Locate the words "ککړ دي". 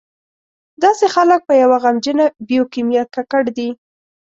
3.15-3.69